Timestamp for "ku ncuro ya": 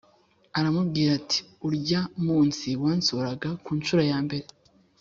3.63-4.17